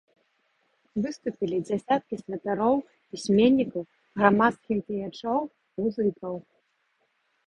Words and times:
Выступілі 1.03 1.57
дзясяткі 1.67 2.15
святароў, 2.21 2.75
пісьменнікаў, 3.11 3.83
грамадскіх 4.21 4.77
дзеячоў, 4.87 5.41
музыкаў. 5.81 6.35